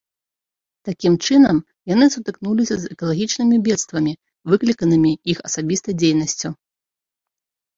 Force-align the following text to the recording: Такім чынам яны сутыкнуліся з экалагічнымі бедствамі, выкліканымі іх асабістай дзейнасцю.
Такім 0.87 1.13
чынам 1.25 1.57
яны 1.93 2.05
сутыкнуліся 2.15 2.75
з 2.85 2.89
экалагічнымі 2.95 3.57
бедствамі, 3.67 4.13
выкліканымі 4.55 5.11
іх 5.35 5.45
асабістай 5.51 5.93
дзейнасцю. 6.01 6.49